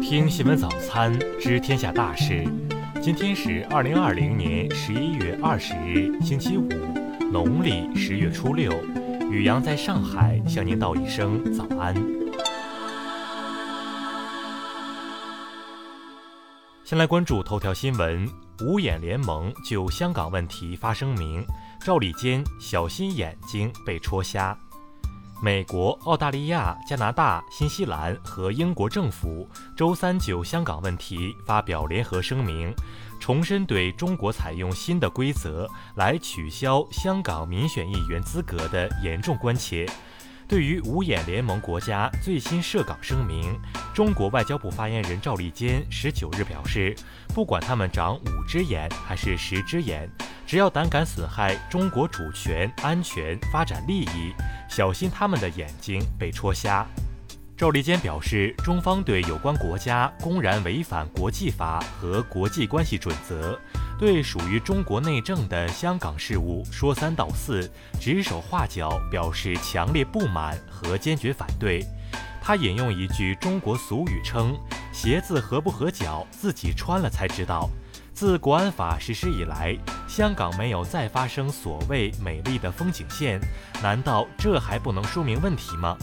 [0.00, 2.44] 听新闻早餐，知天下大事。
[3.02, 6.68] 今天是二零二零年十一月二十日，星期五，
[7.30, 8.72] 农历十月初六。
[9.30, 11.94] 雨阳在上海向您道一声早安。
[16.84, 18.26] 先来关注头条新闻：
[18.62, 21.44] 五眼联盟就香港问题发声明，
[21.84, 24.56] 赵立坚小心眼睛被戳瞎。
[25.40, 32.74] 美国、澳大利亚、加拿大、新西兰和英国政府周三就香港问题发表联合声明，
[33.20, 39.86] 重申对中国采用新的规则来取消香港民选议员资格的严重关切。
[40.48, 43.56] 对于五眼联盟国家最新涉港声明，
[43.94, 46.96] 中国外交部发言人赵立坚十九日表示，
[47.32, 50.10] 不管他们长五只眼还是十只眼，
[50.48, 54.32] 只要胆敢损害中国主权、安全、发展利益。
[54.66, 56.86] 小心他们的眼睛被戳瞎。
[57.54, 63.58] 赵立坚表示，中方对有关国家公然违反国际法和国际关系准则，
[63.98, 71.84] 对属于中国内政的香港事务说三道四、指手画脚，表示强烈不满和坚决反对。
[72.40, 74.58] 他引用一句中国俗语称
[74.94, 77.68] ：“鞋子合不合脚，自己穿了才知道。”
[78.18, 83.40] 自国安法实施以来，香港没有再发生所谓美丽的风景线，
[83.80, 85.96] 难道这还不能说明问题吗？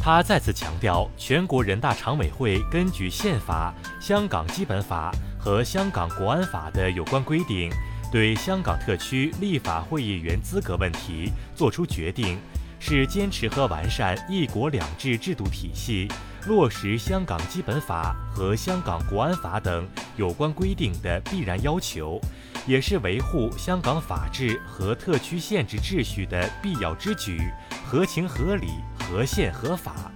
[0.00, 7.68] 他再次强调，全国人大常委会根据宪法、香港基本法和香港国安法的有关规定，
[8.12, 12.38] 对香港特区立法会议员资格问题作出决定，
[12.78, 16.06] 是坚持和完善“一国两制”制度体系。
[16.48, 22.18] 落实香港基本法和香港国安法等有关规定的必然要求，
[22.66, 27.38] 也是维护香港法治和特区宪制秩序的必要之举，
[27.84, 28.68] 合情合理、
[28.98, 30.10] 合宪合法。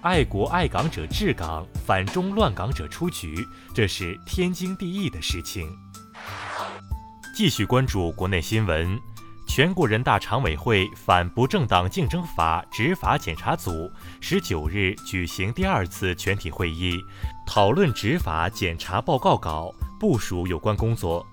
[0.00, 5.68] 爱国爱港者治港，反中乱港者出局，这是天经地义的事情。
[7.36, 8.98] 继续关注国内新闻。
[9.58, 16.96] 全国人大常委会反不正当竞争法执法检查组十九日举行第二次全体会议，
[17.44, 21.26] 讨论执法检查报告稿，部署有关工作。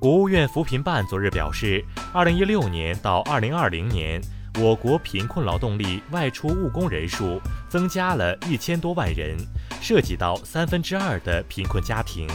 [0.00, 4.20] 国务院扶贫办昨日表示，二零一六年到二零二零年，
[4.58, 9.38] 我国贫困劳动力外出务工人数增加了一千多万人，
[9.80, 12.26] 涉及到三分之二的贫困家庭。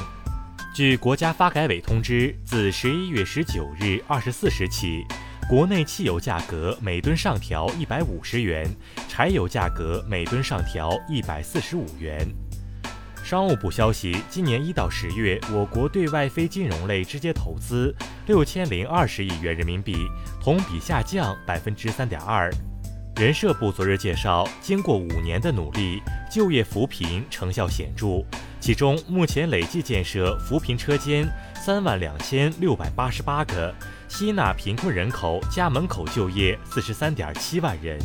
[0.79, 5.03] 据国家发改委通知，自十一月十九日二十四时起，
[5.50, 8.66] 国内汽油价格每吨上调一百五十元，
[9.09, 12.25] 柴油价格每吨上调一百四十五元。
[13.22, 17.94] 商务部消息，今年一到十月，我国对外非金融类直接投资
[18.25, 19.97] 六千零二十亿元人民币，
[20.41, 22.50] 同比下降百分之三点二。
[23.17, 26.01] 人社部昨日介绍，经过五年的努力，
[26.31, 28.23] 就业扶贫成效显著。
[28.59, 33.74] 其中，目前累计建设扶贫车间三万两千六百八十八个，
[34.09, 37.97] 吸纳贫困人口家门口就业四十三点七万人。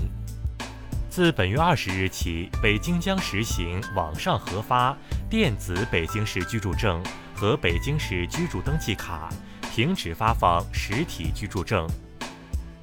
[1.10, 4.96] 自本月二十日起，北京将实行网上核发
[5.28, 7.02] 电子北京市居住证
[7.34, 9.28] 和北京市居住登记卡，
[9.72, 11.86] 停止发放实体居住证。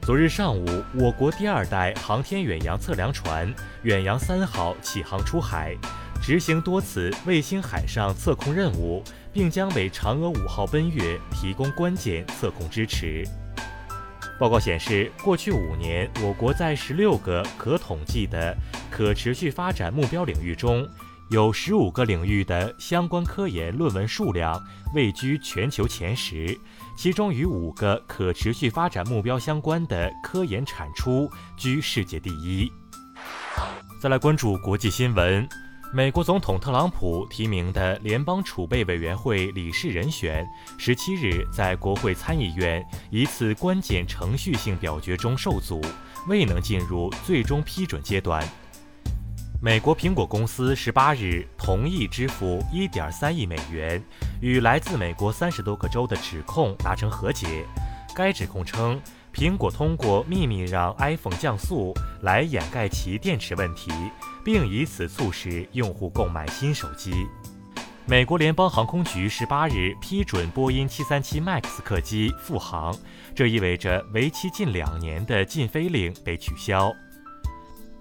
[0.01, 3.53] 昨日上午，我国第二代航天远洋测量船
[3.83, 5.75] “远洋三号”启航出海。
[6.21, 13.27] 执行多次卫星海上测控任务，并将为嫦娥五号奔月提供关键测控支持。
[14.39, 18.55] 报告显示，过去五年，我国在十六个可统计的
[18.89, 20.87] 可持续发展目标领域中，
[21.31, 24.59] 有十五个领域的相关科研论文数量
[24.93, 26.57] 位居全球前十，
[26.95, 32.71] 其中与五个可持续发展目标相关的科研产出居世界第一。
[33.99, 35.47] 再来关注国际新闻。
[35.93, 40.47] 美国总统特朗普提名的联邦储备委员会理事人选，
[40.77, 45.81] 十七日在国会参议院一次关键程序性表决中受阻，
[46.29, 48.41] 未能进入最终批准阶段。
[49.61, 54.01] 美国苹果公司十八日同意支付一点三亿美元，
[54.39, 57.65] 与来自美国三十多个州的指控达成和解。
[58.15, 58.97] 该指控称，
[59.33, 63.91] 苹果通过秘密让 iPhone 降速来掩盖其电池问题。
[64.43, 67.13] 并以此促使用户购买新手机。
[68.05, 72.93] 美国联邦航空局十八日批准波音七三七 MAX 客机复航，
[73.35, 76.91] 这意味着为期近两年的禁飞令被取消。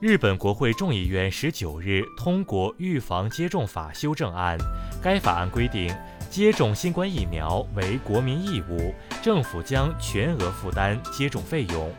[0.00, 4.56] 日本国会众议院十九日通过预防接种法修正案，
[5.02, 5.94] 该法案规定，
[6.30, 11.92] 接种新冠疫苗为国民义务，政府将全额负担接种费用。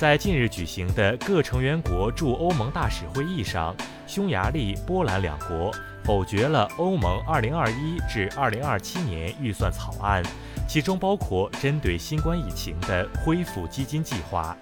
[0.00, 3.74] 在近日举行的各成员国驻欧盟大使会议上，
[4.06, 5.72] 匈牙利、波兰两国
[6.04, 10.22] 否决了欧盟2021至2027年预算草案，
[10.68, 14.54] 其中包括针对新冠疫情的恢复基金计划。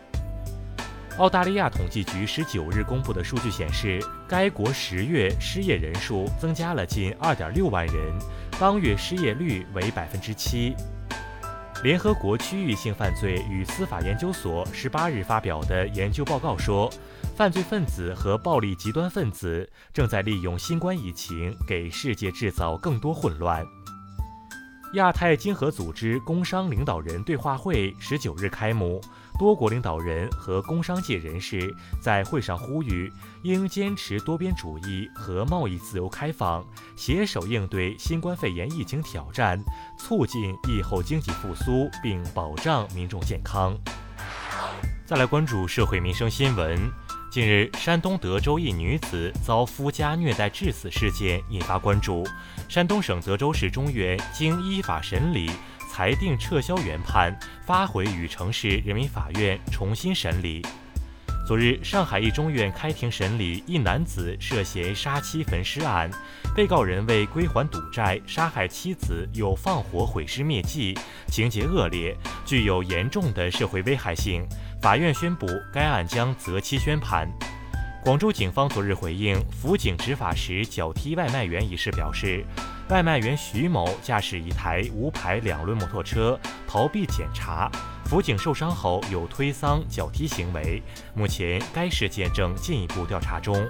[1.19, 7.95] 澳大利亚统计局十九日公布的数据显示，该国十月失业人数增加了近2.6万人，
[8.61, 10.75] 当月失业率为百分之七。
[11.83, 16.89] 联合国区域性犯罪与司法研究所十八日发表的研究报告说，
[17.35, 23.67] 犯罪分子和暴力极端分子正在利用新冠疫情给世界制造更多混乱。
[24.95, 29.01] 亚太经合组织工商领导人对话会十九日开幕，
[29.39, 33.13] 多国领导人和工商界人士在会上呼吁，
[33.43, 36.65] 应坚持多边主义和贸易自由开放，
[36.97, 39.59] 携手应对新冠肺炎疫情挑战。
[39.99, 43.77] 促进疫后经济复苏，并保障民众健康。
[45.05, 46.79] 再来关注社会民生新闻。
[47.31, 52.23] 近日，山东德州一女子遭夫家虐待致死事件引发关注。
[52.69, 55.51] 山东省德州市中院经依法审理，
[55.95, 60.65] 裁定撤销原判，发回禹城市人民法院重新审理。
[61.47, 66.11] 昨日，上海一中院开庭审理一男子涉嫌杀妻焚尸案，
[66.57, 70.99] 被告人为归还赌债杀害妻子，又放火毁尸灭迹，
[71.29, 72.17] 情节恶劣，
[72.47, 74.49] 具有严重的社会危害性。
[74.81, 77.29] 法院宣布该案将择期宣判。
[78.03, 82.45] 广州警方昨日回应辅警执法时脚踢外卖员一事表示，
[82.89, 87.71] 外卖员徐某驾驶一台无牌两轮摩托车逃避检查。
[88.05, 90.83] 辅警受伤后有推搡、脚踢行为，
[91.15, 93.67] 目前该事件正进一步调查中。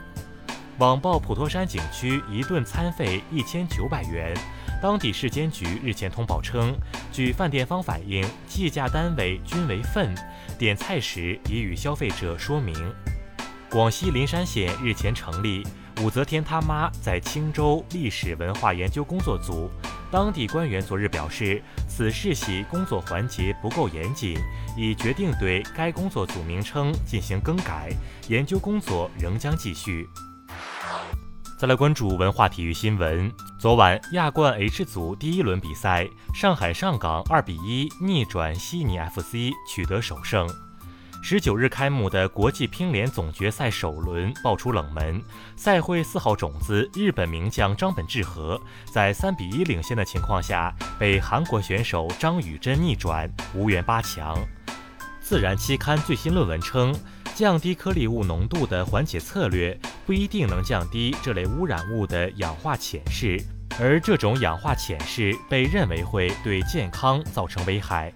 [0.78, 4.34] 网曝普陀山景区一顿餐费一千九百元，
[4.82, 6.74] 当地市监局日前通报称，
[7.12, 10.12] 据饭店方反映，计价单位均为份，
[10.58, 12.74] 点菜时已与消费者说明。
[13.72, 15.66] 广西灵山县日前成立
[16.02, 19.70] 武则天他妈在青州历史文化研究工作组。
[20.10, 24.36] 当地官员昨日表示，此事系工作环节不够严谨，
[24.76, 27.90] 已决定对该工作组名称进行更改，
[28.28, 30.06] 研究工作仍将继续。
[31.58, 40.46] 再来关注文化体育新闻，昨晚亚冠 H 组第一轮比赛，上海上港二比一逆转悉尼 FC，取得首胜。
[41.24, 45.22] 十九日开幕的国际乒联总决赛首轮爆出冷门，
[45.54, 48.60] 赛会四号种子日本名将张本智和
[48.92, 54.36] 在三比一领先的情况下，被韩国选手张宇珍逆转，无缘八强。
[55.20, 56.92] 自然期刊最新论文称，
[57.36, 63.40] 降低颗粒物浓度的缓解策略不一定能降低这类污染物的氧化潜势，
[63.78, 68.12] 而这种氧化潜势被认为会对健康造成危害。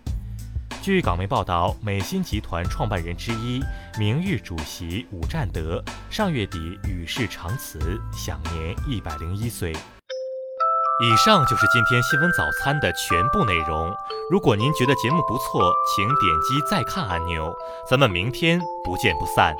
[0.87, 3.61] 据港媒报道，美新集团创办人之一、
[3.99, 9.73] 名誉主席伍占德上月底与世长辞，享年一百零一岁。
[9.73, 13.93] 以上就是今天新闻早餐的全部内容。
[14.31, 17.53] 如果您觉得节目不错，请点击再看按钮。
[17.91, 19.57] 咱们明天不见不散。